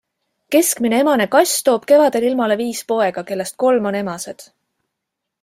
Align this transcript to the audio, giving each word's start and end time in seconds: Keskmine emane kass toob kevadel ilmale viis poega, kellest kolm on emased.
Keskmine 0.53 1.01
emane 1.03 1.27
kass 1.35 1.53
toob 1.67 1.85
kevadel 1.91 2.25
ilmale 2.31 2.57
viis 2.63 2.81
poega, 2.93 3.27
kellest 3.29 3.61
kolm 3.67 3.93
on 3.93 4.01
emased. 4.03 4.49